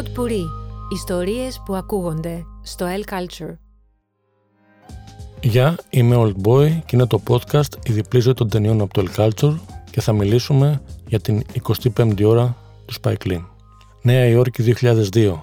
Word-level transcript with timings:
Pod 0.00 0.18
Puri. 0.18 0.44
Ιστορίες 0.92 1.62
που 1.64 1.74
ακούγονται 1.74 2.44
στο 2.62 2.86
El 2.86 3.12
Culture. 3.12 3.54
Γεια, 5.42 5.78
είμαι 5.90 6.16
Old 6.18 6.46
Boy 6.46 6.68
και 6.86 6.96
είναι 6.96 7.06
το 7.06 7.22
podcast 7.28 7.86
«Η 7.86 7.92
διπλή 7.92 8.20
ζωή 8.20 8.34
των 8.34 8.48
ταινιών 8.48 8.80
από 8.80 8.92
το 8.92 9.04
El 9.06 9.20
Culture» 9.20 9.56
και 9.90 10.00
θα 10.00 10.12
μιλήσουμε 10.12 10.82
για 11.06 11.20
την 11.20 11.42
25η 11.94 12.24
ώρα 12.24 12.56
του 12.86 12.94
Spike 13.02 13.26
Lee. 13.26 13.44
Νέα 14.02 14.26
Υόρκη 14.26 14.74
2002. 14.80 15.42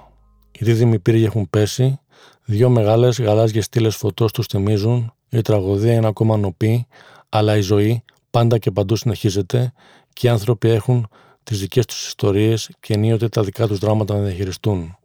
Οι 0.51 0.65
δίδυμοι 0.65 0.99
πύργοι 0.99 1.25
έχουν 1.25 1.49
πέσει, 1.49 1.99
δύο 2.45 2.69
μεγάλες 2.69 3.21
γαλάζιες 3.21 3.65
στήλες 3.65 3.95
φωτός 3.95 4.31
τους 4.31 4.45
θυμίζουν, 4.45 5.13
η 5.29 5.41
τραγωδία 5.41 5.93
είναι 5.93 6.07
ακόμα 6.07 6.37
νοπή, 6.37 6.87
αλλά 7.29 7.57
η 7.57 7.61
ζωή 7.61 8.03
πάντα 8.31 8.57
και 8.57 8.71
παντού 8.71 8.95
συνεχίζεται 8.95 9.73
και 10.13 10.27
οι 10.27 10.29
άνθρωποι 10.29 10.69
έχουν 10.69 11.07
τι 11.47 11.55
δικές 11.55 11.85
τους 11.85 12.07
ιστορίες 12.07 12.69
και 12.79 12.93
ενίοτε 12.93 13.29
τα 13.29 13.43
δικά 13.43 13.67
τους 13.67 13.79
δράματα 13.79 14.15
να 14.15 14.21
διαχειριστούν. 14.21 14.97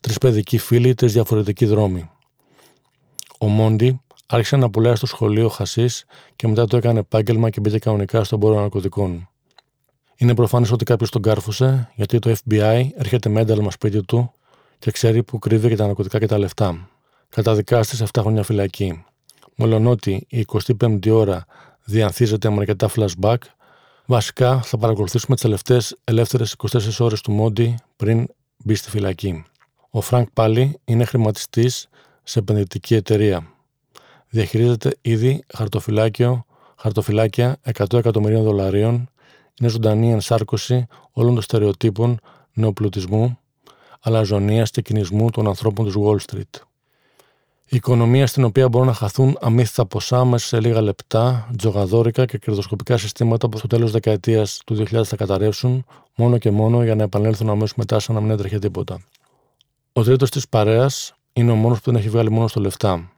Τρεις 0.00 0.18
παιδικοί 0.18 0.58
φίλοι, 0.58 0.94
τρεις 0.94 1.12
διαφορετικοί 1.12 1.66
δρόμοι. 1.66 2.10
Ο 3.38 3.46
Μόντι 3.46 4.00
άρχισε 4.26 4.56
να 4.56 4.70
πουλάει 4.70 4.94
στο 4.94 5.06
σχολείο 5.06 5.48
χασίς 5.48 6.04
και 6.36 6.48
μετά 6.48 6.66
το 6.66 6.76
έκανε 6.76 6.98
επάγγελμα 6.98 7.50
και 7.50 7.60
μπήκε 7.60 7.78
κανονικά 7.78 8.24
στον 8.24 8.40
πόρο 8.40 8.60
ναρκωτικών. 8.60 9.28
Είναι 10.16 10.34
προφανές 10.34 10.70
ότι 10.70 10.84
κάποιος 10.84 11.10
τον 11.10 11.22
κάρφωσε, 11.22 11.90
γιατί 11.94 12.18
το 12.18 12.34
FBI 12.44 12.88
έρχεται 12.94 13.28
με 13.28 13.40
ένταλμα 13.40 13.70
σπίτι 13.70 14.02
του 14.02 14.32
και 14.78 14.90
ξέρει 14.90 15.22
που 15.22 15.38
κρύβει 15.38 15.68
και 15.68 15.76
τα 15.76 15.86
ναρκωτικά 15.86 16.18
και 16.18 16.26
τα 16.26 16.38
λεφτά. 16.38 16.88
Καταδικάστη 17.28 17.96
σε 17.96 18.04
7 18.12 18.20
χρόνια 18.22 18.42
φυλακή. 18.42 19.04
Μολονότι 19.56 20.26
η 20.28 20.44
25η 20.78 21.10
ώρα 21.10 21.46
διανθίζεται 21.84 22.50
με 22.50 22.56
αρκετά 22.58 22.90
flashback, 22.96 23.36
βασικά 24.06 24.62
θα 24.62 24.78
παρακολουθήσουμε 24.78 25.34
τις 25.34 25.44
τελευταίες 25.44 25.96
ελεύθερες 26.04 26.56
24 26.72 26.78
ώρες 26.98 27.20
του 27.20 27.32
Μόντι 27.32 27.74
πριν 27.96 28.26
μπει 28.56 28.74
στη 28.74 28.90
φυλακή. 28.90 29.44
Ο 29.90 30.00
Φρανκ 30.00 30.28
πάλι 30.32 30.78
είναι 30.84 31.04
χρηματιστής 31.04 31.88
σε 32.22 32.38
επενδυτική 32.38 32.94
εταιρεία. 32.94 33.50
Διαχειρίζεται 34.28 34.96
ήδη 35.00 35.44
χαρτοφυλάκιο, 35.54 36.44
χαρτοφυλάκια 36.76 37.56
100 37.74 37.98
εκατομμυρίων 37.98 38.42
δολαρίων, 38.42 39.08
είναι 39.60 39.70
ζωντανή 39.70 40.12
ενσάρκωση 40.12 40.86
όλων 41.12 41.34
των 41.34 41.42
στερεοτύπων 41.42 42.18
νεοπλουτισμού, 42.52 43.38
αλαζονίας 44.00 44.70
και 44.70 44.82
κυνισμού 44.82 45.30
των 45.30 45.46
ανθρώπων 45.46 45.92
του 45.92 46.04
Wall 46.06 46.32
Street. 46.32 46.60
Η 47.68 47.76
οικονομία 47.76 48.26
στην 48.26 48.44
οποία 48.44 48.68
μπορούν 48.68 48.86
να 48.86 48.92
χαθούν 48.92 49.36
αμύθιτα 49.40 49.86
ποσά 49.86 50.24
μέσα 50.24 50.46
σε 50.46 50.60
λίγα 50.60 50.80
λεπτά, 50.80 51.48
τζογαδόρικα 51.56 52.24
και 52.24 52.38
κερδοσκοπικά 52.38 52.96
συστήματα 52.96 53.48
που 53.48 53.58
στο 53.58 53.66
τέλος 53.66 53.90
δεκαετίας 53.90 54.60
του 54.66 54.84
2000 54.90 55.04
θα 55.04 55.16
καταρρεύσουν 55.16 55.84
μόνο 56.16 56.38
και 56.38 56.50
μόνο 56.50 56.84
για 56.84 56.94
να 56.94 57.02
επανέλθουν 57.02 57.50
αμέσως 57.50 57.74
μετά 57.74 57.98
σαν 57.98 58.14
να 58.14 58.20
μην 58.20 58.30
έτρεχε 58.30 58.58
τίποτα. 58.58 59.00
Ο 59.92 60.02
τρίτος 60.02 60.30
της 60.30 60.48
παρέας 60.48 61.14
είναι 61.32 61.50
ο 61.50 61.54
μόνος 61.54 61.80
που 61.80 61.90
δεν 61.90 62.00
έχει 62.00 62.08
βγάλει 62.08 62.30
μόνο 62.30 62.48
στο 62.48 62.60
λεφτά. 62.60 63.10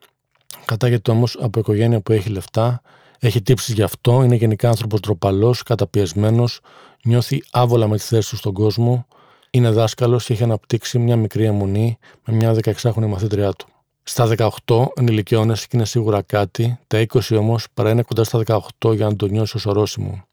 Κατάγεται 0.64 1.10
όμως 1.10 1.36
από 1.40 1.58
οικογένεια 1.58 2.00
που 2.00 2.12
έχει 2.12 2.28
λεφτά, 2.28 2.82
έχει 3.18 3.42
τύψεις 3.42 3.74
γι' 3.74 3.82
αυτό, 3.82 4.22
είναι 4.22 4.34
γενικά 4.34 4.68
άνθρωπος 4.68 5.00
τροπαλό, 5.00 5.54
καταπιεσμένος, 5.64 6.60
νιώθει 7.04 7.42
άβολα 7.50 7.88
με 7.88 7.96
τη 7.96 8.02
θέση 8.02 8.30
του 8.30 8.36
στον 8.36 8.52
κόσμο, 8.52 9.06
είναι 9.50 9.70
δάσκαλος 9.70 10.24
και 10.24 10.32
έχει 10.32 10.42
αναπτύξει 10.42 10.98
μια 10.98 11.16
μικρή 11.16 11.44
αιμονή 11.44 11.98
με 12.24 12.34
μια 12.34 12.54
16χρονη 12.64 13.06
μαθήτριά 13.06 13.52
του. 13.52 13.66
Στα 14.10 14.34
18 14.66 14.86
ενηλικιώνεσαι 14.94 15.66
και 15.68 15.76
είναι 15.76 15.84
σίγουρα 15.84 16.22
κάτι, 16.22 16.78
τα 16.86 17.06
20 17.12 17.36
όμως 17.38 17.66
παρά 17.74 17.90
είναι 17.90 18.02
κοντά 18.02 18.24
στα 18.24 18.42
18 18.80 18.94
για 18.94 19.06
να 19.06 19.16
το 19.16 19.26
νιώσεις 19.26 19.54
ως 19.54 19.66
ορόσημο. 19.66 20.24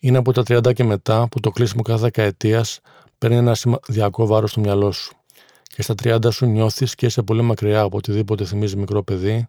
Είναι 0.00 0.18
από 0.18 0.32
τα 0.32 0.42
30 0.42 0.72
και 0.74 0.84
μετά 0.84 1.28
που 1.30 1.40
το 1.40 1.50
κλείσιμο 1.50 1.82
κάθε 1.82 2.00
δεκαετίας 2.00 2.80
παίρνει 3.18 3.36
ένα 3.36 3.54
σημαντικό 3.54 4.26
βάρος 4.26 4.50
στο 4.50 4.60
μυαλό 4.60 4.92
σου. 4.92 5.14
Και 5.62 5.82
στα 5.82 5.94
30 6.02 6.32
σου 6.32 6.46
νιώθεις 6.46 6.94
και 6.94 7.06
είσαι 7.06 7.22
πολύ 7.22 7.42
μακριά 7.42 7.80
από 7.80 7.96
οτιδήποτε 7.96 8.44
θυμίζει 8.44 8.76
μικρό 8.76 9.02
παιδί, 9.02 9.48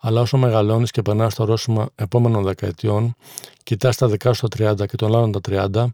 αλλά 0.00 0.20
όσο 0.20 0.36
μεγαλώνεις 0.36 0.90
και 0.90 1.02
περνάς 1.02 1.32
στο 1.32 1.42
ορόσημα 1.42 1.88
επόμενων 1.94 2.44
δεκαετιών, 2.44 3.14
κοιτάς 3.62 3.96
τα 3.96 4.08
δικά 4.08 4.32
σου 4.32 4.48
τα 4.48 4.70
30 4.72 4.86
και 4.86 4.96
των 4.96 5.16
άλλων 5.16 5.32
τα 5.32 5.40
30 5.72 5.86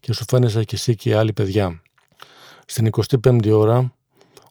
και 0.00 0.12
σου 0.12 0.24
φαίνεσαι 0.28 0.64
και 0.64 0.74
εσύ 0.74 0.94
και 0.94 1.08
οι 1.08 1.12
άλλοι 1.12 1.32
παιδιά. 1.32 1.82
Στην 2.66 2.90
25η 3.22 3.50
ώρα, 3.52 3.92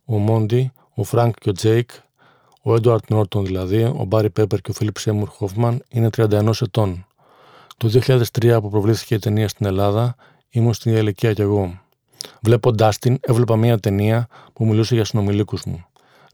ο 0.05 0.17
Μόντι 0.17 0.71
ο 0.99 1.03
Φρανκ 1.03 1.35
και 1.39 1.49
ο 1.49 1.51
Τζέικ, 1.51 1.89
ο 2.61 2.75
Έντουαρντ 2.75 3.09
Νόρτον 3.09 3.45
δηλαδή, 3.45 3.83
ο 3.83 4.03
Μπάρι 4.07 4.29
Πέπερ 4.29 4.61
και 4.61 4.71
ο 4.71 4.73
Φίλιπ 4.73 4.97
Σέμουρ 4.97 5.27
Χόφμαν 5.27 5.83
είναι 5.89 6.09
31 6.17 6.51
ετών. 6.61 7.05
Το 7.77 7.89
2003 8.41 8.59
που 8.61 8.69
προβλήθηκε 8.69 9.15
η 9.15 9.19
ταινία 9.19 9.47
στην 9.47 9.65
Ελλάδα, 9.65 10.15
ήμουν 10.49 10.73
στην 10.73 10.91
ίδια 10.91 11.03
ηλικία 11.03 11.33
κι 11.33 11.41
εγώ. 11.41 11.81
Βλέποντάς 12.41 12.97
την, 12.97 13.17
έβλεπα 13.21 13.55
μια 13.55 13.79
ταινία 13.79 14.27
που 14.53 14.65
μιλούσε 14.65 14.95
για 14.95 15.05
συνομιλίκους 15.05 15.63
μου. 15.65 15.85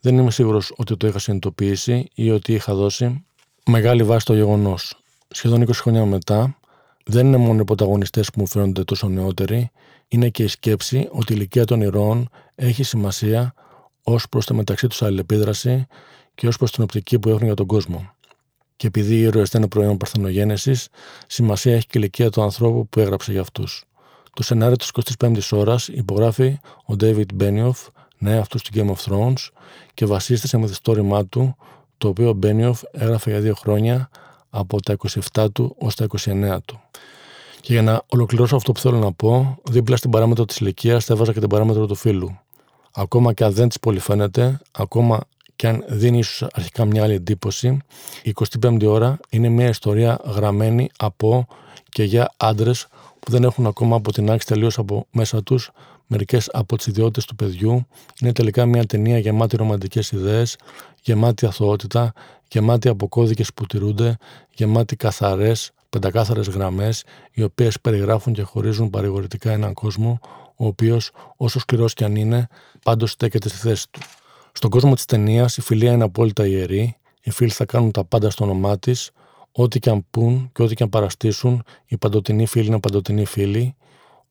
Δεν 0.02 0.18
είμαι 0.18 0.32
σίγουρος 0.32 0.74
ότι 0.78 0.98
το 0.98 1.08
είχα 1.08 1.20
συνειδητοποιήσει 1.20 2.10
ή 2.16 2.32
ότι 2.32 2.54
είχα 2.54 2.74
δώσει 2.74 3.26
μεγάλη 3.66 4.04
βάση 4.04 4.20
στο 4.20 4.34
γεγονός. 4.34 5.02
Σχεδόν 5.28 5.66
20 5.68 5.70
χρόνια 5.74 6.06
μετά, 6.06 6.58
δεν 7.06 7.26
είναι 7.26 7.38
μόνο 7.38 7.62
οι 7.62 7.64
πρωταγωνιστές 7.64 8.30
που 8.30 8.40
μου 8.40 8.48
φαίνονται 8.48 8.84
τόσο 8.84 9.08
νεότεροι, 9.08 9.72
είναι 10.08 10.30
και 10.30 10.44
η 10.44 10.48
σκέψη 10.48 11.08
ότι 11.12 11.34
η 11.34 11.36
ηλικία 11.38 11.66
των 11.66 11.82
ηρώων 11.82 12.30
έχει 12.56 12.84
σημασία 12.84 13.54
ως 14.08 14.30
προς 14.30 14.46
τη 14.46 14.54
μεταξύ 14.54 14.88
τους 14.88 15.02
αλληλεπίδραση 15.02 15.88
και 16.36 16.48
ως 16.48 16.58
προς 16.58 16.72
την 16.72 16.84
οπτική 16.84 17.20
που 17.20 17.30
έχουν 17.30 17.44
για 17.46 17.54
τον 17.54 17.66
κόσμο. 17.66 18.10
Και 18.76 18.88
επειδή 18.88 19.16
οι 19.16 19.20
ήρωες 19.20 19.50
δεν 19.50 19.62
είναι 19.62 19.70
προϊόν 19.70 19.98
παρθενογένεσης, 19.98 20.88
σημασία 21.28 21.74
έχει 21.76 21.88
και 21.88 21.98
η 21.98 22.02
ηλικία 22.02 22.30
του 22.30 22.42
ανθρώπου 22.42 22.88
που 22.88 23.00
έγραψε 23.00 23.32
για 23.32 23.42
αυτούς. 23.42 23.84
Το 24.34 24.44
σενάριο 24.44 24.76
της 24.76 24.92
25η 25.18 25.40
ώρας 25.52 25.88
υπογράφει 25.88 26.58
ο 26.86 26.94
David 27.00 27.26
Benioff, 27.40 27.88
νέα 28.18 28.40
αυτού 28.40 28.58
του 28.58 28.70
Game 28.74 28.96
of 28.96 29.12
Thrones, 29.12 29.50
και 29.94 30.06
βασίζεται 30.06 30.48
σε 30.48 30.58
μυθιστόρημά 30.58 31.26
του, 31.26 31.56
το 31.98 32.08
οποίο 32.08 32.30
ο 32.30 32.40
Benioff 32.44 32.80
έγραφε 32.92 33.30
για 33.30 33.40
δύο 33.40 33.56
χρόνια 33.56 34.10
από 34.50 34.82
τα 34.82 34.96
27 35.34 35.46
του 35.54 35.76
ως 35.80 35.96
τα 35.96 36.06
29 36.18 36.58
του. 36.66 36.82
Και 37.62 37.74
για 37.74 37.82
να 37.82 38.02
ολοκληρώσω 38.10 38.56
αυτό 38.56 38.72
που 38.72 38.80
θέλω 38.80 38.98
να 38.98 39.14
πω, 39.14 39.58
δίπλα 39.64 39.96
στην 39.98 40.10
παράμετρο 40.10 40.46
της 40.46 40.58
ηλικίας 40.58 41.06
θα 41.06 41.14
έβαζα 41.14 41.34
και 41.34 41.40
την 41.40 41.50
παράμετρο 41.50 41.86
του 41.86 41.96
φίλου 41.96 42.40
ακόμα 42.96 43.34
και 43.34 43.44
αν 43.44 43.54
δεν 43.54 43.68
της 43.68 43.80
πολύ 43.80 44.00
φαίνεται, 44.00 44.60
ακόμα 44.72 45.20
και 45.56 45.68
αν 45.68 45.84
δίνει 45.88 46.18
ίσως 46.18 46.50
αρχικά 46.54 46.86
μια 46.86 47.04
άλλη 47.04 47.14
εντύπωση, 47.14 47.78
η 48.24 48.34
25η 48.62 48.86
ώρα 48.86 49.20
είναι 49.30 49.50
μια 49.50 49.68
ιστορία 49.68 50.20
γραμμένη 50.26 50.90
από 50.98 51.48
και 51.90 52.04
για 52.04 52.34
άντρες 52.38 52.88
που 53.20 53.32
δεν 53.32 53.44
έχουν 53.44 53.66
ακόμα 53.66 53.96
αποτινάξει 53.96 54.48
τελείως 54.48 54.78
από 54.78 55.08
μέσα 55.12 55.44
τους 55.44 55.72
μερικές 56.08 56.50
από 56.54 56.78
τις 56.78 56.88
ιδιότητες 56.88 57.26
του 57.26 57.36
παιδιού. 57.36 57.88
Είναι 58.22 58.32
τελικά 58.32 58.66
μια 58.66 58.86
ταινία 58.86 59.18
γεμάτη 59.18 59.56
ρομαντικές 59.56 60.12
ιδέες, 60.12 60.58
γεμάτη 61.02 61.46
αθωότητα, 61.46 62.14
γεμάτη 62.50 62.88
από 62.88 63.08
κώδικε 63.08 63.44
που 63.56 63.66
τηρούνται, 63.66 64.18
γεμάτη 64.54 64.96
καθαρές, 64.96 65.72
πεντακάθαρες 65.90 66.48
γραμμές, 66.48 67.04
οι 67.32 67.44
οποίες 67.44 67.82
περιγράφουν 67.82 68.34
και 68.34 68.42
χωρίζουν 68.42 68.90
παρηγορητικά 68.90 69.52
έναν 69.52 69.74
κόσμο, 69.74 70.20
ο 70.56 70.66
οποίος, 70.66 71.12
όσο 71.38 71.60
σκληρός 71.60 71.94
κι 71.94 72.04
αν 72.04 72.16
είναι, 72.16 72.48
πάντως 72.84 73.12
στέκεται 73.12 73.50
στη 73.50 73.58
θέση 73.58 73.88
του. 73.92 74.00
Στον 74.52 74.70
κόσμο 74.70 74.94
της 74.94 75.06
ταινίας, 75.06 75.58
η 75.58 75.62
φιλία 75.62 75.92
είναι 75.92 76.04
απόλυτα 76.04 76.46
ιερή, 76.48 76.98
οι 77.22 77.32
φίλοι 77.32 77.52
θα 77.52 77.66
κάνουν 77.66 77.92
τα 77.92 78.06
πάντα 78.06 78.30
στο 78.30 78.44
όνομά 78.44 78.80
της, 78.80 79.12
ό,τι 79.52 79.80
και 79.80 79.90
αν 79.90 80.06
πούν 80.12 80.50
και 80.54 80.64
ό,τι 80.64 80.76
και 80.76 80.84
αν 80.84 80.90
παραστήσουν, 80.90 81.64
οι 81.86 81.98
παντοτινοί 81.98 82.46
φίλοι 82.46 82.68
είναι 82.68 82.80
παντοτινοί 82.80 83.26
φίλοι, 83.26 83.76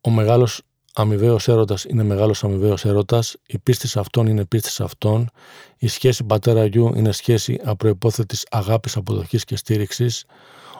ο 0.01 0.11
μεγάλος 0.11 0.63
αμοιβαίος 0.95 1.49
έρωτας 1.49 1.85
είναι 1.85 2.03
μεγάλος 2.03 2.45
αμοιβαίος 2.45 2.85
έρωτας, 2.85 3.37
η 3.47 3.59
πίστη 3.59 3.89
σε 3.89 3.99
αυτόν 3.99 4.27
είναι 4.27 4.45
πίστη 4.45 4.71
σε 4.71 4.83
αυτόν, 4.83 5.31
η 5.79 5.89
σχέση 5.89 6.25
πατέρα-γιου 6.25 6.93
είναι 6.97 7.13
σχέση 7.13 7.61
απροπόθετη 7.65 8.37
αγάπης, 8.51 8.97
αποδοχής 8.97 9.45
και 9.45 9.57
στήριξης, 9.57 10.25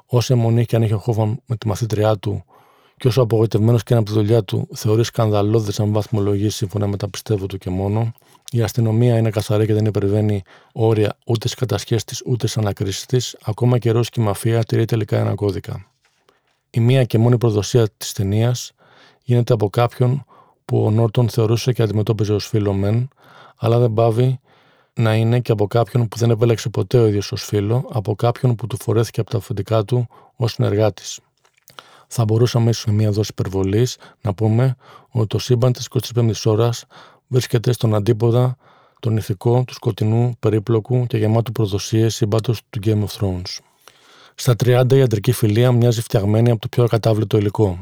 όση 0.07 0.33
αιμονή 0.33 0.65
και 0.65 0.77
αν 0.77 0.83
έχει 0.83 0.93
ο 0.93 0.99
Χόφαν 0.99 1.41
με 1.47 1.57
τη 1.57 1.69
μαθήτριά 1.69 2.17
του, 2.17 2.45
και 2.97 3.09
όσο 3.09 3.23
απογοητευμένος 3.23 3.83
και 3.83 3.95
είναι 3.95 4.03
από 4.03 4.13
τη 4.13 4.17
δουλειά 4.19 4.45
του, 4.45 4.69
θεωρεί 4.75 5.05
σκανδαλώδε 5.05 5.73
αν 5.83 5.93
βαθμολογείς 5.93 6.55
σύμφωνα 6.55 6.87
με 6.87 6.97
τα 6.97 7.09
πιστεύω 7.09 7.47
του 7.47 7.59
και 7.59 7.71
μόνο. 7.71 8.13
Η 8.51 8.63
αστυνομία 8.63 9.19
είναι 9.19 9.31
καθαρή 9.31 9.67
και 9.67 9.75
δεν 9.75 9.85
υπερβαίνει 9.85 10.43
όρια 10.73 11.17
ούτε 11.27 11.49
στις 11.49 11.61
κατασχέσεις 11.61 12.05
τη 12.05 12.17
ούτε 12.25 12.47
στις 12.47 12.63
ανακρίσεις 12.63 13.07
της. 13.07 13.37
Ακόμα 13.45 13.79
και 13.79 13.89
η 13.89 13.93
ρώσικη 13.93 14.21
μαφία 14.21 14.65
τηρεί 14.65 14.85
τελικά 14.85 15.19
ένα 15.19 15.35
κώδικα. 15.35 15.87
Η 16.71 16.81
μία 16.81 17.05
και 17.05 17.19
μόνη 17.19 17.39
προδοσία 17.39 17.89
της 17.97 18.13
ταινίας 18.13 18.73
γίνεται 19.23 19.53
από 19.53 19.71
κάποιον 19.71 20.25
που 20.65 20.85
ο 20.85 20.91
Νόρτον 20.91 21.29
θεωρούσε 21.29 21.73
και 21.73 21.83
αντιμετώπιζε 21.83 22.33
ως 22.33 22.47
φίλο 22.47 22.73
μεν, 22.73 23.09
αλλά 23.57 23.79
δεν 23.79 23.93
πάβει 23.93 24.39
να 24.95 25.15
είναι 25.15 25.41
και 25.41 25.53
από 25.53 25.67
κάποιον 25.67 26.09
που 26.09 26.19
δεν 26.19 26.31
επέλεξε 26.31 26.69
ποτέ 26.69 26.99
ο 26.99 27.07
ίδιος 27.07 27.33
ως 27.33 27.45
φίλο, 27.45 27.89
από 27.93 28.15
κάποιον 28.15 28.55
που 28.55 28.67
του 28.67 28.77
φορέθηκε 28.83 29.21
από 29.21 29.31
τα 29.31 29.37
αφεντικά 29.37 29.85
του 29.85 30.07
ως 30.37 30.53
συνεργάτης 30.53 31.21
θα 32.17 32.25
μπορούσαμε 32.25 32.71
ίσως 32.71 32.85
με 32.85 32.93
μία 32.93 33.11
δόση 33.11 33.31
υπερβολής 33.33 33.97
να 34.21 34.35
πούμε 34.35 34.77
ότι 35.11 35.27
το 35.27 35.39
σύμπαν 35.39 35.73
της 35.73 35.89
25η 36.15 36.33
ώρας 36.45 36.85
βρίσκεται 37.27 37.73
στον 37.73 37.95
αντίποδα 37.95 38.57
τον 39.01 39.17
ηθικό 39.17 39.65
του 39.67 39.75
σκοτεινού, 39.75 40.37
περίπλοκου 40.41 41.07
και 41.07 41.17
γεμάτου 41.17 41.53
προδοσίες 41.53 42.15
σύμπαντος 42.15 42.61
του 42.71 42.81
Game 42.85 43.05
of 43.05 43.21
Thrones. 43.21 43.59
Στα 44.35 44.55
30 44.65 44.93
η 44.93 45.01
αντρική 45.03 45.33
φιλία 45.33 45.73
μοιάζει 45.73 46.01
φτιαγμένη 46.01 46.51
από 46.51 46.61
το 46.61 46.69
πιο 46.69 46.85
ακατάβλητο 46.85 47.39
υλικό. 47.39 47.79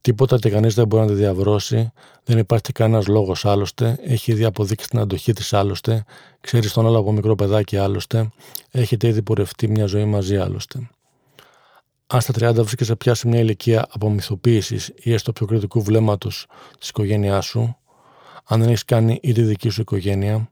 Τίποτα 0.00 0.38
και 0.38 0.50
κανείς 0.50 0.74
δεν 0.74 0.86
μπορεί 0.86 1.02
να 1.02 1.08
τη 1.08 1.14
διαβρώσει, 1.14 1.92
δεν 2.24 2.38
υπάρχει 2.38 2.72
κανένας 2.72 3.06
λόγος 3.06 3.44
άλλωστε, 3.44 3.98
έχει 4.02 4.32
ήδη 4.32 4.44
αποδείξει 4.44 4.88
την 4.88 4.98
αντοχή 4.98 5.32
της 5.32 5.52
άλλωστε, 5.52 6.04
ξέρει 6.40 6.70
τον 6.70 6.86
άλλο 6.86 6.98
από 6.98 7.12
μικρό 7.12 7.34
παιδάκι 7.34 7.76
άλλωστε, 7.76 8.30
έχετε 8.70 9.08
ήδη 9.08 9.22
πορευτεί 9.22 9.68
μια 9.68 9.86
ζωή 9.86 10.04
μαζί 10.04 10.36
άλλωστε. 10.36 10.88
Αν 12.06 12.20
στα 12.20 12.32
30 12.50 12.54
βρίσκεσαι 12.54 12.96
πια 12.96 13.14
σε 13.14 13.28
μια 13.28 13.40
ηλικία 13.40 13.86
απομυθοποίησης 13.90 14.92
ή 14.96 15.12
έστω 15.12 15.32
πιο 15.32 15.46
κριτικού 15.46 15.82
βλέμματος 15.82 16.46
της 16.78 16.88
οικογένειάς 16.88 17.46
σου, 17.46 17.76
αν 18.44 18.60
δεν 18.60 18.68
έχεις 18.68 18.84
κάνει 18.84 19.18
ήδη 19.22 19.42
δική 19.42 19.68
σου 19.68 19.80
οικογένεια, 19.80 20.50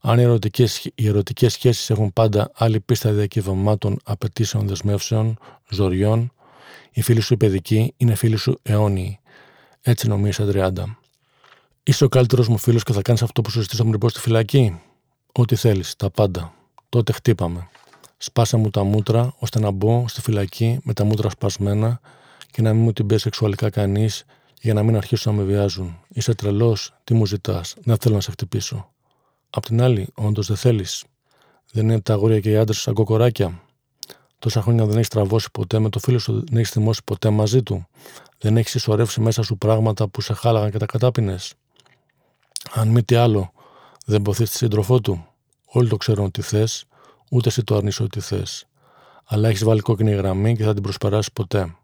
αν 0.00 0.18
οι 0.18 0.22
ερωτικές 0.22 0.90
οι 0.94 1.06
ερωτικές 1.06 1.52
σχέσεις 1.52 1.90
έχουν 1.90 2.12
πάντα 2.12 2.50
άλλη 2.54 2.80
πίστα 2.80 3.10
διακυβευμάτων, 3.12 3.98
απαιτήσεων, 4.04 4.66
δεσμεύσεων, 4.66 5.38
ζωριών, 5.70 6.32
οι 6.92 7.02
φίλοι 7.02 7.20
σου 7.20 7.34
οι 7.34 7.36
παιδικοί 7.36 7.94
είναι 7.96 8.14
φίλοι 8.14 8.36
σου 8.36 8.58
αιώνιοι. 8.62 9.18
Έτσι 9.80 10.08
νομίζεις 10.08 10.46
30. 10.52 10.70
Είσαι 11.82 12.04
ο 12.04 12.08
καλύτερος 12.08 12.48
μου 12.48 12.58
φίλος 12.58 12.82
και 12.82 12.92
θα 12.92 13.02
κάνεις 13.02 13.22
αυτό 13.22 13.42
που 13.42 13.50
σου 13.50 13.60
ζητήσω 13.60 13.84
πριν 13.84 13.98
πω 13.98 14.08
στη 14.08 14.20
φυλακή; 14.20 14.80
Ό,τι 15.32 15.56
θέλεις, 15.56 15.96
τα 15.96 16.10
πάντα. 16.10 16.54
Τότε 16.88 17.12
χτύπαμε. 17.12 17.68
Σπάσε 18.18 18.56
μου 18.56 18.70
τα 18.70 18.84
μούτρα 18.84 19.34
ώστε 19.38 19.60
να 19.60 19.70
μπω 19.70 20.08
στη 20.08 20.20
φυλακή 20.20 20.78
με 20.82 20.92
τα 20.92 21.04
μούτρα 21.04 21.30
σπασμένα 21.30 22.00
και 22.50 22.62
να 22.62 22.72
μην 22.72 22.82
μου 22.82 22.92
την 22.92 23.06
πεις 23.06 23.22
σεξουαλικά 23.22 23.70
κανείς 23.70 24.24
για 24.60 24.74
να 24.74 24.82
μην 24.82 24.96
αρχίσουν 24.96 25.34
να 25.34 25.40
με 25.40 25.44
βιάζουν. 25.46 25.98
Είσαι 26.08 26.34
τρελός, 26.34 26.94
τι 27.04 27.14
μου 27.14 27.26
ζητάς, 27.26 27.74
δεν 27.82 27.96
θέλω 27.96 28.14
να 28.14 28.20
σε 28.20 28.30
χτυπήσω. 28.30 28.92
Απ' 29.50 29.64
την 29.64 29.82
άλλη, 29.82 30.08
όντως 30.14 30.46
δεν 30.46 30.56
θέλεις. 30.56 31.04
Δεν 31.72 31.84
είναι 31.84 32.00
τα 32.00 32.12
αγόρια 32.12 32.40
και 32.40 32.50
οι 32.50 32.56
άντρες 32.56 32.78
σαν 32.80 32.94
κοκοράκια. 32.94 33.62
Τόσα 34.38 34.62
χρόνια 34.62 34.86
δεν 34.86 34.94
έχεις 34.94 35.08
τραβώσει 35.08 35.48
ποτέ 35.52 35.78
με 35.78 35.88
το 35.88 35.98
φίλο 35.98 36.18
σου, 36.18 36.32
δεν 36.32 36.56
έχεις 36.56 36.70
θυμώσει 36.70 37.00
ποτέ 37.04 37.30
μαζί 37.30 37.62
του. 37.62 37.86
Δεν 38.38 38.56
έχεις 38.56 38.70
συσσωρεύσει 38.70 39.20
μέσα 39.20 39.42
σου 39.42 39.56
πράγματα 39.56 40.08
που 40.08 40.20
σε 40.20 40.32
χάλαγαν 40.32 40.70
και 40.70 40.78
τα 40.78 40.86
κατάπινες. 40.86 41.54
Αν 42.72 42.88
μη 42.88 43.02
τι 43.02 43.14
άλλο, 43.14 43.52
δεν 44.06 44.22
ποθείς 44.22 44.50
τη 44.50 44.56
σύντροφό 44.56 45.00
του. 45.00 45.26
Όλοι 45.66 45.88
το 45.88 45.96
ξέρουν 45.96 46.24
ότι 46.24 46.42
θες, 46.42 46.84
ούτε 47.30 47.48
εσύ 47.48 47.64
το 47.64 47.76
αρνείσαι 47.76 48.02
ότι 48.02 48.20
θες. 48.20 48.66
Αλλά 49.24 49.48
έχεις 49.48 49.64
βάλει 49.64 49.80
κόκκινη 49.80 50.10
γραμμή 50.10 50.56
και 50.56 50.64
θα 50.64 50.74
την 50.74 50.82
προσπεράσεις 50.82 51.32
ποτέ. 51.32 51.74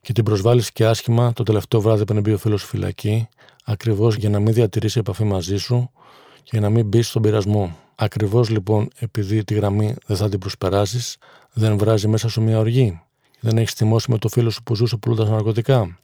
Και 0.00 0.12
την 0.12 0.24
προσβάλλεις 0.24 0.72
και 0.72 0.86
άσχημα 0.86 1.32
το 1.32 1.42
τελευταίο 1.42 1.80
βράδυ 1.80 2.04
που 2.04 2.20
μπει 2.20 2.32
ο 2.32 2.38
φίλος 2.38 2.60
σου 2.60 2.66
φυλακή, 2.66 3.28
ακριβώς 3.64 4.14
για 4.14 4.28
να 4.28 4.40
μην 4.40 4.54
διατηρήσει 4.54 4.98
επαφή 4.98 5.24
μαζί 5.24 5.56
σου 5.56 5.90
και 6.42 6.50
για 6.52 6.60
να 6.60 6.70
μην 6.70 6.86
μπει 6.86 7.02
στον 7.02 7.22
πειρασμό. 7.22 7.76
Ακριβώς 7.94 8.48
λοιπόν 8.48 8.88
επειδή 8.98 9.44
τη 9.44 9.54
γραμμή 9.54 9.94
δεν 10.06 10.16
θα 10.16 10.28
την 10.28 10.38
προσπεράσεις, 10.38 11.16
δεν 11.52 11.78
βράζει 11.78 12.08
μέσα 12.08 12.28
σου 12.28 12.42
μια 12.42 12.58
οργή. 12.58 13.00
Δεν 13.40 13.58
έχεις 13.58 13.72
θυμώσει 13.72 14.10
με 14.10 14.18
το 14.18 14.28
φίλο 14.28 14.50
σου 14.50 14.62
που 14.62 14.74
ζούσε 14.74 14.96
πουλώντα 14.96 15.28
ναρκωτικά. 15.28 15.98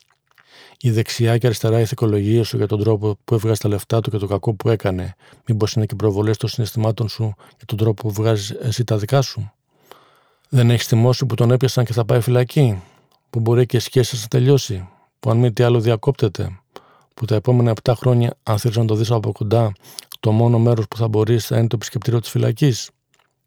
Η 0.80 0.90
δεξιά 0.90 1.38
και 1.38 1.46
αριστερά 1.46 1.80
ηθικολογία 1.80 2.44
σου 2.44 2.56
για 2.56 2.66
τον 2.66 2.80
τρόπο 2.80 3.16
που 3.24 3.34
έβγαζε 3.34 3.60
τα 3.60 3.68
λεφτά 3.68 4.00
του 4.00 4.10
και 4.10 4.18
το 4.18 4.26
κακό 4.26 4.54
που 4.54 4.68
έκανε, 4.68 5.14
μήπως 5.46 5.72
είναι 5.72 5.86
και 5.86 5.94
προβολές 5.94 6.36
των 6.36 6.48
συναισθημάτων 6.48 7.08
σου 7.08 7.34
για 7.56 7.66
τον 7.66 7.78
τρόπο 7.78 8.08
που 8.08 8.12
βγάζεις 8.12 8.50
εσύ 8.50 8.84
τα 8.84 8.96
δικά 8.96 9.20
σου; 9.22 9.52
Δεν 10.48 10.70
έχεις 10.70 10.86
θυμώσει 10.86 11.26
που 11.26 11.34
τον 11.34 11.50
έπιασαν 11.50 11.84
και 11.84 11.92
θα 11.92 12.04
πάει 12.04 12.20
φυλακή, 12.20 12.82
που 13.30 13.40
μπορεί 13.40 13.66
και 13.66 13.76
η 13.76 13.80
σχέση 13.80 14.16
να 14.16 14.26
τελειώσει, 14.28 14.88
που 15.20 15.30
αν 15.30 15.36
μη 15.36 15.52
τι 15.52 15.62
άλλο 15.62 15.80
διακόπτεται, 15.80 16.58
που 17.14 17.24
τα 17.24 17.34
επόμενα 17.34 17.72
7 17.82 17.92
χρόνια, 17.96 18.34
αν 18.42 18.58
θέλεις 18.58 18.76
να 18.76 18.84
το 18.84 18.94
δεις 18.94 19.10
από 19.10 19.32
κοντά, 19.32 19.72
το 20.20 20.32
μόνο 20.32 20.58
μέρος 20.58 20.88
που 20.88 20.96
θα 20.96 21.08
μπορείς 21.08 21.46
θα 21.46 21.56
είναι 21.58 21.66
το 21.66 21.76
επισκεπτήριο 21.76 22.20
της 22.20 22.30
φυλακής; 22.30 22.90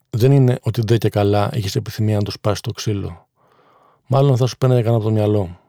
Δεν 0.09 0.31
είναι 0.31 0.59
ότι 0.61 0.81
δεν 0.85 0.97
και 0.97 1.09
καλά 1.09 1.49
έχεις 1.53 1.75
επιθυμία 1.75 2.17
να 2.17 2.23
το 2.23 2.31
σπάσεις 2.31 2.61
το 2.61 2.71
ξύλο. 2.71 3.27
Μάλλον 4.07 4.37
θα 4.37 4.45
σου 4.45 4.57
παίρνει 4.57 4.75
κανένα 4.75 4.95
από 4.95 5.05
το 5.05 5.11
μυαλό. 5.11 5.59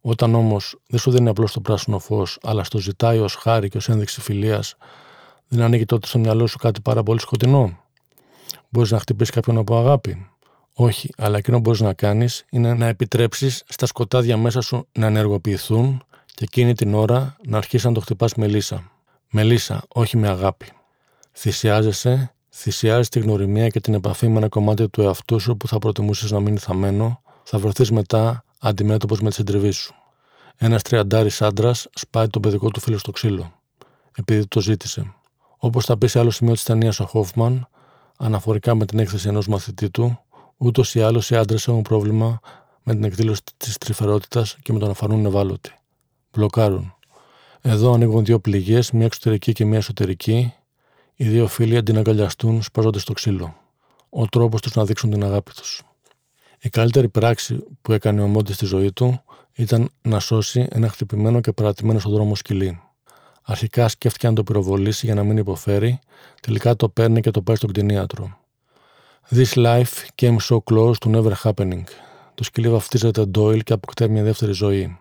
Όταν 0.00 0.34
όμως 0.34 0.76
δεν 0.88 0.98
σου 0.98 1.10
δίνει 1.10 1.28
απλώς 1.28 1.52
το 1.52 1.60
πράσινο 1.60 1.98
φως, 1.98 2.38
αλλά 2.42 2.64
στο 2.64 2.78
ζητάει 2.78 3.18
ως 3.18 3.34
χάρη 3.34 3.68
και 3.68 3.76
ως 3.76 3.88
ένδειξη 3.88 4.20
φιλίας, 4.20 4.74
δεν 5.48 5.62
ανοίγει 5.62 5.84
τότε 5.84 6.06
στο 6.06 6.18
μυαλό 6.18 6.46
σου 6.46 6.58
κάτι 6.58 6.80
πάρα 6.80 7.02
πολύ 7.02 7.20
σκοτεινό. 7.20 7.78
Μπορείς 8.68 8.90
να 8.90 8.98
χτυπήσεις 8.98 9.34
κάποιον 9.34 9.58
από 9.58 9.78
αγάπη. 9.78 10.26
Όχι, 10.72 11.10
αλλά 11.16 11.38
εκείνο 11.38 11.56
που 11.56 11.62
μπορείς 11.62 11.80
να 11.80 11.92
κάνεις 11.92 12.44
είναι 12.50 12.74
να 12.74 12.86
επιτρέψεις 12.86 13.62
στα 13.68 13.86
σκοτάδια 13.86 14.36
μέσα 14.36 14.60
σου 14.60 14.86
να 14.92 15.06
ενεργοποιηθούν 15.06 16.04
και 16.26 16.44
εκείνη 16.44 16.74
την 16.74 16.94
ώρα 16.94 17.36
να 17.46 17.56
αρχίσεις 17.56 17.86
να 17.86 17.92
το 17.92 18.00
χτυπάς 18.00 18.34
με 18.34 18.46
λύσα. 18.46 18.90
Με 19.30 19.42
λύσα, 19.42 19.82
όχι 19.88 20.16
με 20.16 20.28
αγάπη. 20.28 20.66
Θυσιάζεσαι 21.32 22.34
θυσιάζεις 22.50 23.08
τη 23.08 23.20
γνωριμία 23.20 23.68
και 23.68 23.80
την 23.80 23.94
επαφή 23.94 24.28
με 24.28 24.36
ένα 24.36 24.48
κομμάτι 24.48 24.88
του 24.88 25.02
εαυτού 25.02 25.38
σου 25.38 25.56
που 25.56 25.68
θα 25.68 25.78
προτιμούσες 25.78 26.30
να 26.30 26.40
μείνει 26.40 26.58
θαμένο, 26.58 27.22
θα 27.42 27.58
βρεθείς 27.58 27.90
μετά 27.90 28.44
αντιμέτωπος 28.60 29.20
με 29.20 29.28
τη 29.28 29.34
συντριβή 29.34 29.70
σου. 29.70 29.94
Ένας 30.56 30.82
τριαντάρης 30.82 31.42
άντρας 31.42 31.86
σπάει 31.94 32.26
τον 32.26 32.42
παιδικό 32.42 32.70
του 32.70 32.80
φίλο 32.80 32.98
στο 32.98 33.10
ξύλο, 33.10 33.52
επειδή 34.16 34.46
το 34.46 34.60
ζήτησε. 34.60 35.14
Όπως 35.56 35.84
θα 35.84 35.98
πει 35.98 36.06
σε 36.06 36.18
άλλο 36.18 36.30
σημείο 36.30 36.52
της 36.52 36.62
ταινίας 36.62 37.00
ο 37.00 37.04
Χόφμαν, 37.06 37.68
αναφορικά 38.18 38.74
με 38.74 38.86
την 38.86 38.98
έκθεση 38.98 39.28
ενός 39.28 39.46
μαθητή 39.46 39.90
του, 39.90 40.20
ούτως 40.56 40.94
ή 40.94 41.02
άλλως 41.02 41.30
οι 41.30 41.36
άντρες 41.36 41.68
έχουν 41.68 41.82
πρόβλημα 41.82 42.40
με 42.82 42.92
την 42.92 43.04
εκδήλωση 43.04 43.40
της 43.56 43.78
τρυφερότητας 43.78 44.56
και 44.62 44.72
με 44.72 44.78
το 44.78 44.86
να 44.86 44.94
φανούν 44.94 45.26
ευάλωτοι. 45.26 45.74
Μπλοκάρουν. 46.32 46.94
Εδώ 47.60 47.92
ανοίγουν 47.92 48.24
δύο 48.24 48.40
πληγές, 48.40 48.90
μία 48.90 49.04
εξωτερική 49.04 49.52
και 49.52 49.64
μία 49.64 49.78
εσωτερική, 49.78 50.54
οι 51.14 51.28
δύο 51.28 51.46
φίλοι 51.46 51.76
αντί 51.76 51.92
να 51.92 51.98
αγκαλιαστούν, 51.98 52.62
σπάζονται 52.62 52.98
στο 52.98 53.12
ξύλο. 53.12 53.56
Ο 54.08 54.26
τρόπος 54.26 54.60
τους 54.60 54.74
να 54.74 54.84
δείξουν 54.84 55.10
την 55.10 55.24
αγάπη 55.24 55.52
τους. 55.52 55.82
Η 56.62 56.68
καλύτερη 56.68 57.08
πράξη 57.08 57.64
που 57.82 57.92
έκανε 57.92 58.22
ο 58.22 58.26
Μόντι 58.26 58.52
στη 58.52 58.64
ζωή 58.66 58.92
του 58.92 59.22
ήταν 59.52 59.90
να 60.02 60.20
σώσει 60.20 60.68
ένα 60.70 60.88
χτυπημένο 60.88 61.40
και 61.40 61.52
παρατημένο 61.52 61.98
στον 61.98 62.12
δρόμο 62.12 62.34
σκυλί. 62.34 62.80
Αρχικά 63.42 63.88
σκέφτηκε 63.88 64.28
να 64.28 64.34
το 64.34 64.42
πυροβολήσει 64.42 65.06
για 65.06 65.14
να 65.14 65.22
μην 65.24 65.36
υποφέρει, 65.36 65.98
τελικά 66.40 66.76
το 66.76 66.88
παίρνει 66.88 67.20
και 67.20 67.30
το 67.30 67.42
πάει 67.42 67.56
στον 67.56 67.70
κτηνίατρο. 67.70 68.38
This 69.30 69.54
life 69.54 70.06
came 70.14 70.36
so 70.48 70.58
close 70.70 70.92
to 71.04 71.10
never 71.10 71.32
happening. 71.42 71.82
Το 72.34 72.44
σκυλί 72.44 72.68
βαφτίζεται 72.68 73.24
Doyle 73.34 73.62
και 73.62 73.72
αποκτάει 73.72 74.08
μια 74.08 74.22
δεύτερη 74.22 74.52
ζωή. 74.52 74.98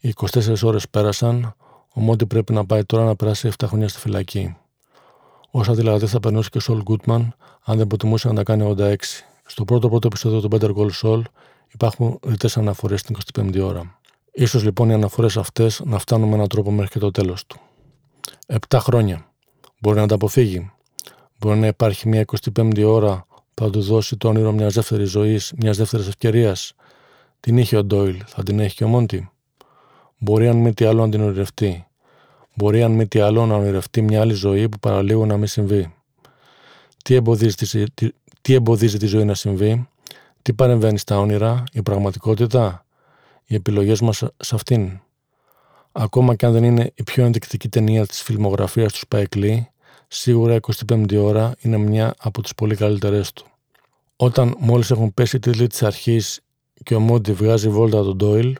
Οι 0.00 0.14
24 0.14 0.62
ώρες 0.62 0.88
πέρασαν, 0.88 1.54
ο 1.94 2.00
Μόντι 2.00 2.26
πρέπει 2.26 2.52
να 2.52 2.66
πάει 2.66 2.84
τώρα 2.84 3.04
να 3.04 3.16
περάσει 3.16 3.50
7 3.58 3.66
χρόνια 3.66 3.88
στη 3.88 3.98
φυλακή. 3.98 4.56
Όσα 5.50 5.74
δηλαδή 5.74 6.06
θα 6.06 6.20
περνούσε 6.20 6.48
και 6.48 6.58
ο 6.58 6.60
Σολ 6.60 6.82
Γκούτμαν 6.82 7.36
αν 7.64 7.76
δεν 7.76 7.86
προτιμούσε 7.86 8.28
να 8.28 8.34
τα 8.34 8.42
κάνει 8.42 8.74
86. 8.78 8.94
Στο 9.48 9.64
πρώτο 9.64 9.88
πρώτο 9.88 10.06
επεισόδιο 10.06 10.40
του 10.40 10.48
Better 10.52 10.74
Call 10.74 10.90
Saul 11.02 11.22
υπάρχουν 11.72 12.18
ρητές 12.26 12.56
αναφορές 12.56 13.00
στην 13.00 13.16
25η 13.34 13.60
ώρα. 13.62 14.00
σω 14.46 14.58
λοιπόν 14.58 14.90
οι 14.90 14.92
αναφορές 14.92 15.36
αυτές 15.36 15.80
να 15.84 15.98
φτάνουν 15.98 16.28
με 16.28 16.34
έναν 16.34 16.48
τρόπο 16.48 16.70
μέχρι 16.70 16.90
και 16.90 16.98
το 16.98 17.10
τέλος 17.10 17.46
του. 17.46 17.60
Επτά 18.46 18.80
χρόνια. 18.80 19.30
Μπορεί 19.78 19.98
να 19.98 20.06
τα 20.06 20.14
αποφύγει. 20.14 20.70
Μπορεί 21.38 21.58
να 21.58 21.66
υπάρχει 21.66 22.08
μια 22.08 22.24
25η 22.54 22.84
ώρα 22.84 23.26
που 23.54 23.64
θα 23.64 23.70
του 23.70 23.82
δώσει 23.82 24.16
το 24.16 24.28
όνειρο 24.28 24.52
μιας 24.52 24.74
δεύτερης 24.74 25.10
ζωής, 25.10 25.52
μιας 25.56 25.76
δεύτερης 25.76 26.06
ευκαιρίας. 26.06 26.72
Την 27.40 27.58
είχε 27.58 27.76
ο 27.76 27.84
Ντόιλ, 27.84 28.22
θα 28.26 28.42
την 28.42 28.60
έχει 28.60 28.76
και 28.76 28.84
ο 28.84 28.88
Μόντι. 28.88 29.30
Μπορεί 30.18 30.48
αν 30.48 30.56
μη 30.56 30.74
τι 30.74 30.84
άλλο 30.84 31.04
να 31.04 31.10
την 31.10 31.20
ονειρευτεί 31.20 31.88
μπορεί 32.58 32.82
αν 32.82 32.92
μη 32.92 33.06
τι 33.06 33.20
άλλο 33.20 33.46
να 33.46 33.54
ονειρευτεί 33.54 34.02
μια 34.02 34.20
άλλη 34.20 34.32
ζωή 34.32 34.68
που 34.68 34.78
παραλίγο 34.78 35.26
να 35.26 35.36
μην 35.36 35.46
συμβεί. 35.46 35.94
Τι 37.04 37.14
εμποδίζει, 37.14 37.54
τη, 37.54 37.90
τι, 37.90 38.08
τι 38.48 38.54
εμποδίζει 38.54 38.98
τη 38.98 39.06
ζωή 39.06 39.24
να 39.24 39.34
συμβεί, 39.34 39.88
τι 40.42 40.52
παρεμβαίνει 40.52 40.98
στα 40.98 41.18
όνειρα, 41.18 41.64
η 41.72 41.82
πραγματικότητα, 41.82 42.84
οι 43.46 43.54
επιλογές 43.54 44.00
μας 44.00 44.16
σε 44.36 44.54
αυτήν. 44.54 45.00
Ακόμα 45.92 46.34
και 46.34 46.46
αν 46.46 46.52
δεν 46.52 46.64
είναι 46.64 46.92
η 46.94 47.02
πιο 47.02 47.24
ενδεικτική 47.24 47.68
ταινία 47.68 48.06
της 48.06 48.22
φιλμογραφίας 48.22 48.92
του 48.92 48.98
Σπαϊκλή, 48.98 49.70
σίγουρα 50.08 50.56
25η 50.88 51.16
ώρα 51.16 51.54
είναι 51.60 51.76
μια 51.76 52.14
από 52.18 52.42
τις 52.42 52.54
πολύ 52.54 52.76
καλύτερες 52.76 53.32
του. 53.32 53.46
Όταν 54.16 54.54
μόλις 54.58 54.90
έχουν 54.90 55.14
πέσει 55.14 55.36
οι 55.36 55.38
τίτλοι 55.38 55.66
της 55.66 55.82
αρχής 55.82 56.40
και 56.82 56.94
ο 56.94 57.00
Μόντι 57.00 57.32
βγάζει 57.32 57.68
βόλτα 57.68 58.02
τον 58.02 58.16
Ντόιλ, 58.16 58.56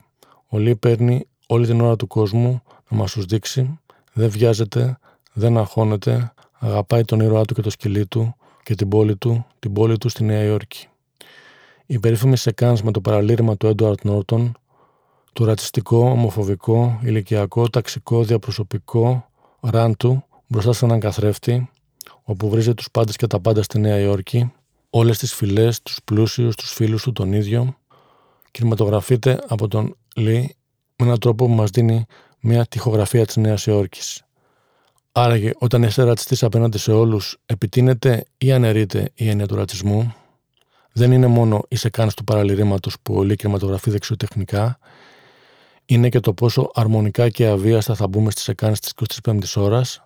ο 0.47 0.57
Λί 0.57 0.75
παίρνει 0.75 1.27
όλη 1.47 1.65
την 1.65 1.81
ώρα 1.81 1.95
του 1.95 2.07
κόσμου 2.07 2.61
να 2.89 2.97
μας 2.97 3.11
τους 3.11 3.25
δείξει 3.25 3.79
δεν 4.13 4.29
βιάζεται, 4.29 4.97
δεν 5.33 5.57
αγχώνεται, 5.57 6.33
αγαπάει 6.59 7.05
τον 7.05 7.19
ήρωά 7.19 7.45
του 7.45 7.53
και 7.53 7.61
το 7.61 7.69
σκυλί 7.69 8.05
του 8.05 8.35
και 8.69 8.75
την 8.75 8.89
πόλη 8.89 9.15
του, 9.15 9.45
την 9.59 9.73
πόλη 9.73 9.97
του 9.97 10.09
στη 10.09 10.23
Νέα 10.23 10.43
Υόρκη. 10.43 10.87
Η 11.85 11.99
περίφημη 11.99 12.37
σεκάνς 12.37 12.81
με 12.81 12.91
το 12.91 13.01
παραλήρημα 13.01 13.57
του 13.57 13.67
Έντουαρτ 13.67 14.03
Νόρτον, 14.03 14.57
το 15.33 15.45
ρατσιστικό, 15.45 15.97
ομοφοβικό, 15.97 16.99
ηλικιακό, 17.03 17.69
ταξικό, 17.69 18.23
διαπροσωπικό 18.23 19.29
ραν 19.59 19.97
του 19.97 20.23
μπροστά 20.47 20.73
σε 20.73 20.85
έναν 20.85 20.99
καθρέφτη, 20.99 21.69
όπου 22.23 22.49
βρίζει 22.49 22.73
τους 22.73 22.91
πάντες 22.91 23.15
και 23.15 23.27
τα 23.27 23.39
πάντα 23.39 23.63
στη 23.63 23.79
Νέα 23.79 23.99
Υόρκη, 23.99 24.51
όλες 24.89 25.17
τις 25.17 25.33
φυλές, 25.33 25.81
τους 25.81 25.99
πλούσιους, 26.05 26.55
τους 26.55 26.71
φίλους 26.71 27.03
του 27.03 27.11
τον 27.11 27.33
ίδιο, 27.33 27.77
κινηματογραφείται 28.51 29.39
από 29.47 29.67
τον 29.67 29.95
Λί 30.15 30.55
με 30.95 31.05
έναν 31.05 31.19
τρόπο 31.19 31.45
που 31.45 31.53
μας 31.53 31.69
δίνει 31.69 32.05
μια 32.39 32.65
τυχογραφία 32.65 33.25
της 33.25 33.35
Νέας 33.35 33.65
Υόρκης. 33.65 34.23
Άραγε, 35.11 35.51
όταν 35.57 35.83
είσαι 35.83 36.03
ρατσιστής 36.03 36.43
απέναντι 36.43 36.77
σε 36.77 36.91
όλους, 36.91 37.37
επιτείνεται 37.45 38.25
ή 38.37 38.51
αναιρείται 38.51 39.11
η 39.15 39.29
έννοια 39.29 39.47
του 39.47 39.55
ρατσισμού; 39.55 40.13
Δεν 40.93 41.11
είναι 41.11 41.27
μόνο 41.27 41.61
η 41.67 41.75
σε 41.75 41.89
κάνεις 41.89 42.13
του 42.13 42.23
παραλυρήματος 42.23 42.95
που 43.01 43.13
ολεί 43.13 43.35
κινηματογραφεί 43.35 43.89
δεξιοτεχνικά. 43.89 44.79
είναι 45.85 46.09
και 46.09 46.19
το 46.19 46.33
πόσο 46.33 46.71
αρμονικά 46.73 47.29
και 47.29 47.47
αβίαστα 47.47 47.95
θα 47.95 48.07
μπούμε 48.07 48.31
στις 48.31 48.47
εκάνες 48.47 48.79
της 48.79 48.93
25ης 49.23 49.55
ώρας. 49.55 50.03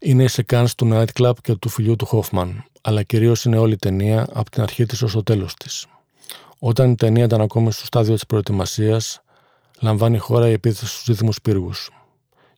Είναι 0.00 0.22
η 0.22 0.28
σεκάνς 0.28 0.74
του 0.74 0.88
nightclub 0.92 1.32
και 1.42 1.54
του 1.54 1.68
φιλιού 1.68 1.96
του 1.96 2.08
Hoffman, 2.10 2.48
αλλά 2.80 3.02
κυρίως 3.02 3.44
είναι 3.44 3.58
όλη 3.58 3.72
η 3.72 3.76
ταινία 3.76 4.26
από 4.32 4.50
την 4.50 4.62
αρχή 4.62 4.86
της 4.86 5.02
ως 5.02 5.12
το 5.12 5.22
τέλος 5.22 5.54
της. 5.54 5.86
Όταν 6.58 6.90
η 6.90 6.94
ταινία 6.94 7.24
ήταν 7.24 7.40
ακόμη 7.40 7.72
στο 7.72 7.84
στάδιο 7.84 8.14
της 8.14 8.26
προετοιμασίας, 8.26 9.20
λαμβάνει 9.80 10.16
η 10.16 10.18
χώρα 10.18 10.48
η 10.48 10.52
επίθεση 10.52 10.92
στους 10.92 11.04
δίθυμους 11.04 11.40
πύργους 11.40 11.90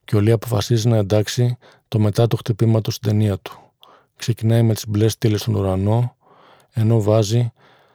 και 0.09 0.17
ο 0.17 0.21
Λί 0.21 0.31
αποφασίζει 0.31 0.89
να 0.89 0.97
εντάξει 0.97 1.57
το 1.89 1.99
μετά 1.99 2.27
του 2.27 2.37
χτυπήματο 2.37 2.91
στην 2.91 3.09
ταινία 3.09 3.39
του. 3.39 3.59
Ξεκινάει 4.17 4.63
με 4.63 4.75
τις 4.75 4.89
μπλε 4.89 5.09
στήλες 5.09 5.41
στον 5.41 5.55
ουρανό, 5.55 6.17
ενώ 6.73 7.03
βάζει 7.03 7.53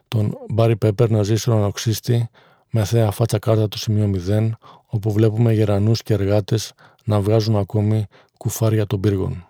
τον 0.07 0.37
Μπάρι 0.49 0.75
Πέπερ 0.75 1.09
να 1.09 1.23
ζει 1.23 1.35
στον 1.35 1.57
ανοξύστη 1.57 2.29
με 2.69 2.83
θέα 2.83 3.11
φάτσα 3.11 3.39
κάρτα 3.39 3.67
του 3.67 3.77
σημείο 3.77 4.11
0, 4.27 4.49
όπου 4.85 5.11
βλέπουμε 5.11 5.53
γερανούς 5.53 6.03
και 6.03 6.13
εργάτες 6.13 6.73
να 7.03 7.21
βγάζουν 7.21 7.55
ακόμη 7.55 8.05
κουφάρια 8.37 8.85
των 8.85 8.99
πύργων. 8.99 9.47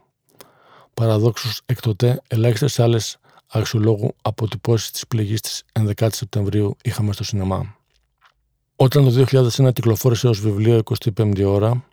Παραδόξως 0.93 1.61
εκτοτέ 1.65 2.21
ελάχιστες 2.27 2.79
άλλες 2.79 3.17
αξιολόγου 3.47 4.15
αποτυπώσεις 4.21 4.91
της 4.91 5.07
πληγής 5.07 5.41
της 5.41 5.63
11 5.97 6.07
Σεπτεμβρίου 6.11 6.75
είχαμε 6.83 7.13
στο 7.13 7.23
σινεμά. 7.23 7.75
Όταν 8.75 9.03
το 9.03 9.25
2001 9.31 9.73
κυκλοφόρησε 9.73 10.27
ως 10.27 10.39
βιβλίο 10.39 10.81
25η 10.99 11.43
ώρα, 11.45 11.83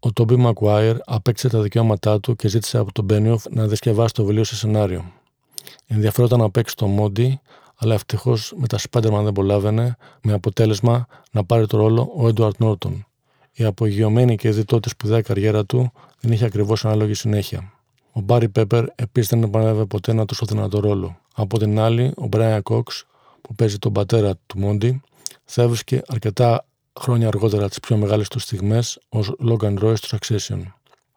ο 0.00 0.12
Τόμπι 0.12 0.36
Μακουάιρ 0.36 0.96
απέκτησε 1.04 1.48
τα 1.48 1.60
δικαιώματά 1.60 2.20
του 2.20 2.36
και 2.36 2.48
ζήτησε 2.48 2.78
από 2.78 2.92
τον 2.92 3.04
Μπένιοφ 3.04 3.44
να 3.50 3.66
διασκευάσει 3.66 4.14
το 4.14 4.24
βιβλίο 4.24 4.44
σε 4.44 4.56
σενάριο. 4.56 5.12
Ενδιαφέρονταν 5.86 6.38
να 6.38 6.50
παίξει 6.50 6.76
το 6.76 6.86
Μόντι, 6.86 7.40
αλλά 7.76 7.94
ευτυχώς 7.94 8.52
με 8.56 8.66
τα 8.66 8.78
Spider-Man 8.78 9.22
δεν 9.22 9.32
προλάβαινε, 9.32 9.96
με 10.22 10.32
αποτέλεσμα 10.32 11.06
να 11.30 11.44
πάρει 11.44 11.66
το 11.66 11.76
ρόλο 11.76 12.12
ο 12.16 12.28
Έντουαρτ 12.28 12.58
Νόρτον. 12.58 13.06
Η 13.52 13.64
απογειωμένη 13.64 14.36
και 14.36 14.50
δει 14.50 14.64
τότε 14.64 14.88
σπουδαία 14.88 15.20
καριέρα 15.20 15.64
του 15.64 15.92
δεν 16.20 16.32
είχε 16.32 16.44
ακριβώς 16.44 16.84
ανάλογη 16.84 17.14
συνέχεια. 17.14 17.72
Ο 18.12 18.20
Μπάρι 18.20 18.48
Πέπερ 18.48 18.84
επίσης 18.94 19.30
δεν 19.30 19.42
επανέλαβε 19.42 19.84
ποτέ 19.84 20.10
ένα 20.10 20.24
τόσο 20.24 20.46
δυνατό 20.46 20.80
ρόλο. 20.80 21.18
Από 21.34 21.58
την 21.58 21.78
άλλη, 21.78 22.12
ο 22.16 22.26
Μπράιν 22.26 22.62
Κόξ, 22.62 23.06
που 23.40 23.54
παίζει 23.54 23.78
τον 23.78 23.92
πατέρα 23.92 24.34
του 24.46 24.58
Μόντι, 24.58 25.00
θα 25.44 25.62
έβρισκε 25.62 26.02
αρκετά 26.06 26.64
χρόνια 27.00 27.28
αργότερα 27.28 27.68
τις 27.68 27.80
πιο 27.80 27.96
μεγάλες 27.96 28.28
του 28.28 28.38
στιγμές 28.38 28.98
ως 29.08 29.32
Logan 29.48 29.78
Roy 29.78 29.94
στο 29.96 30.18
Succession. 30.18 30.62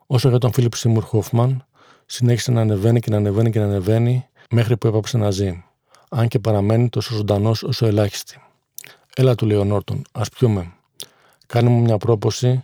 Όσο 0.07 0.29
για 0.29 0.37
τον 0.37 0.53
Φίλιπ 0.53 0.75
Σίμουρ 0.75 1.03
Χόφμαν, 1.03 1.65
συνέχισε 2.05 2.51
να 2.51 2.61
ανεβαίνει 2.61 2.99
και 2.99 3.09
να 3.09 3.17
ανεβαίνει 3.17 3.51
και 3.51 3.59
να 3.59 3.65
ανεβαίνει 3.65 4.27
μέχρι 4.49 4.77
που 4.77 4.87
έπαψε 4.87 5.17
να 5.17 5.31
ζει. 5.31 5.63
Αν 6.09 6.27
και 6.27 6.39
παραμένει 6.39 6.89
τόσο 6.89 7.15
ζωντανός 7.15 7.63
όσο 7.63 7.85
ελάχιστη. 7.85 8.41
Έλα 9.15 9.35
του 9.35 9.45
λέει 9.45 9.57
ο 9.57 9.63
Νόρτον, 9.63 10.01
ας 10.11 10.29
πιούμε. 10.29 10.73
Κάνε 11.45 11.69
μου 11.69 11.81
μια 11.81 11.97
πρόποση 11.97 12.63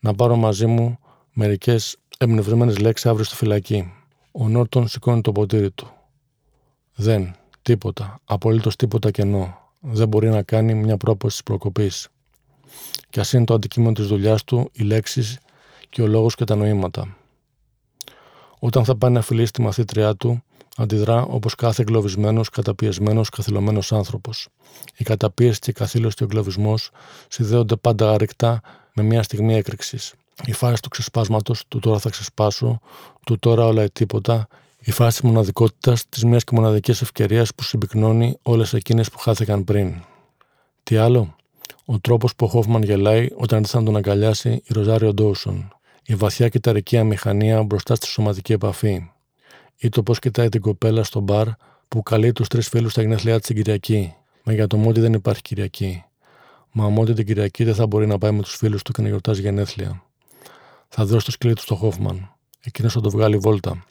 να 0.00 0.14
πάρω 0.14 0.36
μαζί 0.36 0.66
μου 0.66 0.98
μερικές 1.32 1.96
εμπνευσμένες 2.18 2.78
λέξεις 2.78 3.10
αύριο 3.10 3.24
στη 3.24 3.34
φυλακή. 3.34 3.92
Ο 4.32 4.48
Νόρτον 4.48 4.88
σηκώνει 4.88 5.20
το 5.20 5.32
ποτήρι 5.32 5.70
του. 5.70 5.90
Δεν, 6.94 7.34
τίποτα, 7.62 8.20
απολύτως 8.24 8.76
τίποτα 8.76 9.10
κενό. 9.10 9.58
Δεν 9.80 10.08
μπορεί 10.08 10.28
να 10.28 10.42
κάνει 10.42 10.74
μια 10.74 10.96
πρόποση 10.96 11.34
της 11.34 11.42
προκοπής 11.42 12.08
και 13.10 13.20
ας 13.20 13.32
είναι 13.32 13.44
το 13.44 13.54
αντικείμενο 13.54 13.92
της 13.92 14.06
δουλειάς 14.06 14.44
του 14.44 14.70
οι 14.72 14.82
λέξεις 14.82 15.38
και 15.88 16.02
ο 16.02 16.06
λόγος 16.06 16.34
και 16.34 16.44
τα 16.44 16.56
νοήματα. 16.56 17.16
Όταν 18.58 18.84
θα 18.84 18.96
πάει 18.96 19.10
να 19.10 19.22
φιλήσει 19.22 19.52
τη 19.52 19.62
μαθήτριά 19.62 20.14
του, 20.14 20.42
αντιδρά 20.76 21.22
όπως 21.22 21.54
κάθε 21.54 21.82
εγκλωβισμένος, 21.82 22.48
καταπιεσμένος, 22.48 23.28
καθυλωμένος 23.28 23.92
άνθρωπος. 23.92 24.48
Η 24.96 25.04
καταπίεση 25.04 25.58
και 25.58 25.70
η 25.70 25.72
καθήλωση 25.72 26.16
και 26.16 26.22
ο 26.22 26.26
εγκλωβισμός 26.30 26.90
συνδέονται 27.28 27.76
πάντα 27.76 28.12
άρρηκτα 28.12 28.60
με 28.94 29.02
μια 29.02 29.22
στιγμή 29.22 29.54
έκρηξης. 29.54 30.14
Η 30.44 30.52
φάση 30.52 30.82
του 30.82 30.88
ξεσπάσματος, 30.88 31.64
του 31.68 31.78
τώρα 31.78 31.98
θα 31.98 32.10
ξεσπάσω, 32.10 32.80
του 33.26 33.38
τώρα 33.38 33.66
όλα 33.66 33.82
ή 33.82 33.90
τίποτα, 33.90 34.48
η 34.78 34.90
φάση 34.90 35.20
της 35.20 35.30
μοναδικότητας, 35.30 36.08
της 36.08 36.24
μιας 36.24 36.44
και 36.44 36.54
μοναδικής 36.54 37.02
ευκαιρίας 37.02 37.54
που 37.54 37.62
συμπυκνώνει 37.62 38.38
όλες 38.42 38.72
εκείνες 38.72 39.10
που 39.10 39.18
χάθηκαν 39.18 39.64
πριν. 39.64 39.94
Τι 40.82 40.96
άλλο, 40.96 41.36
ο 41.84 42.00
τρόπος 42.00 42.36
που 42.36 42.46
ο 42.46 42.48
Χόφμαν 42.48 42.82
γελάει 42.82 43.28
όταν 43.36 43.58
ήρθε 43.58 43.78
να 43.78 43.84
τον 43.84 43.96
αγκαλιάσει 43.96 44.50
η 44.50 44.72
Ροζάριο 44.72 45.12
Ντόουσον. 45.14 45.72
Η 46.06 46.14
βαθιά 46.14 46.48
κυταρική 46.48 46.98
αμηχανία 46.98 47.62
μπροστά 47.62 47.94
στη 47.94 48.06
σωματική 48.06 48.52
επαφή. 48.52 49.10
Ή 49.76 49.88
το 49.88 50.02
πώς 50.02 50.18
κοιτάει 50.18 50.48
την 50.48 50.60
κοπέλα 50.60 51.02
στο 51.02 51.20
μπαρ 51.20 51.46
που 51.88 52.02
καλεί 52.02 52.32
τους 52.32 52.48
τρεις 52.48 52.68
φίλους 52.68 52.92
στα 52.92 53.00
γενέθλιά 53.00 53.38
της 53.38 53.46
την 53.46 53.56
Κυριακή. 53.56 54.14
Μα 54.42 54.52
για 54.52 54.66
το 54.66 54.76
Μόντι 54.76 55.00
δεν 55.00 55.12
υπάρχει 55.12 55.42
Κυριακή. 55.42 56.04
Μα 56.72 56.84
ο 56.84 56.90
Μόντι 56.90 57.12
την 57.12 57.26
Κυριακή 57.26 57.64
δεν 57.64 57.74
θα 57.74 57.86
μπορεί 57.86 58.06
να 58.06 58.18
πάει 58.18 58.30
με 58.30 58.42
τους 58.42 58.54
φίλους 58.54 58.82
του 58.82 58.92
και 58.92 59.02
να 59.02 59.08
γιορτάζει 59.08 59.40
γενέθλια. 59.40 60.02
Θα 60.88 61.04
δώσει 61.04 61.24
το 61.24 61.30
σκυλί 61.30 61.54
του 61.54 61.62
στο 61.62 61.74
Χόφμαν. 61.74 62.34
Εκείνος 62.60 62.92
θα 62.92 63.00
το 63.00 63.10
βγάλει 63.10 63.36
βόλτα. 63.36 63.84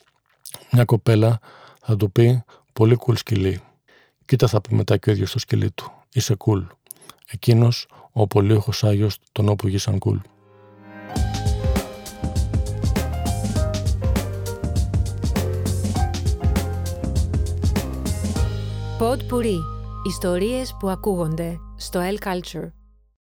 Μια 0.72 0.86
κοπέλα 0.86 1.40
θα 1.82 1.96
του 1.96 2.12
πει 2.12 2.44
πολύ 2.74 2.98
cool 3.06 3.18
σκυλί. 3.18 3.62
Κοίτα 4.26 4.48
θα 4.48 4.62
πει 4.62 4.76
μετά 4.76 4.98
και 4.98 5.10
ο 5.10 5.14
ίδιος 5.14 5.30
στο 5.30 5.40
σκυλί 5.40 5.72
του. 5.72 5.92
Είσαι 6.14 6.36
cool 6.46 6.68
εκείνος 7.32 7.88
ο 8.12 8.28
πολύοχος 8.28 8.84
Άγιος 8.84 9.18
τον 9.32 9.50
όπου 9.50 9.68
γήσαν 9.68 9.98
κουλ. 9.98 10.18
Pod 19.00 19.18
Puri. 19.18 19.58
Ιστορίες 20.08 20.76
που 20.80 20.90
ακούγονται 20.90 21.60
στο 21.78 22.00
El 22.00 22.28
Culture. 22.28 22.81